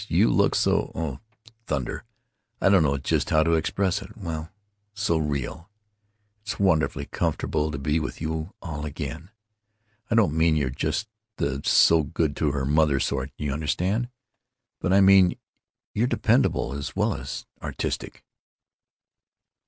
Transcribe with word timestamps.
You 0.09 0.31
look 0.31 0.55
so—oh, 0.55 1.19
thunder! 1.67 2.05
I 2.59 2.69
don't 2.69 2.81
know 2.81 2.97
just 2.97 3.29
how 3.29 3.43
to 3.43 3.51
express 3.53 4.01
it—well, 4.01 4.49
so 4.95 5.19
real! 5.19 5.69
It's 6.41 6.59
wonderfully 6.59 7.05
comfortable 7.05 7.69
to 7.69 7.77
be 7.77 7.99
with 7.99 8.19
you 8.19 8.51
all 8.63 8.83
again. 8.83 9.29
I 10.09 10.15
don't 10.15 10.33
mean 10.35 10.55
you're 10.55 10.71
just 10.71 11.07
the 11.35 11.61
'so 11.63 12.01
good 12.01 12.35
to 12.37 12.49
her 12.49 12.65
mother' 12.65 12.99
sort, 12.99 13.29
you 13.37 13.53
understand. 13.53 14.09
But 14.79 14.91
I 14.91 15.01
mean 15.01 15.35
you're 15.93 16.07
dependable 16.07 16.73
as 16.73 16.95
well 16.95 17.13
as 17.13 17.45
artistic." 17.61 18.25